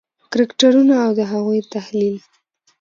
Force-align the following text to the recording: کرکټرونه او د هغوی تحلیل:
کرکټرونه 0.31 0.93
او 1.05 1.11
د 1.17 1.19
هغوی 1.31 1.59
تحلیل: 1.73 2.15